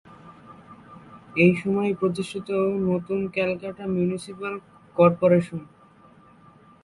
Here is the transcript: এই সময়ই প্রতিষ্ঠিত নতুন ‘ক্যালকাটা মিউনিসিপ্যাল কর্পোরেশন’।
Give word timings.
এই 1.35 1.51
সময়ই 1.61 1.95
প্রতিষ্ঠিত 2.01 2.49
নতুন 2.89 3.19
‘ক্যালকাটা 3.35 3.83
মিউনিসিপ্যাল 3.87 4.53
কর্পোরেশন’। 4.97 5.59